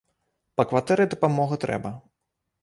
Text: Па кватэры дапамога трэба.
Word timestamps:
Па 0.61 0.65
кватэры 0.71 1.05
дапамога 1.13 1.61
трэба. 1.65 1.93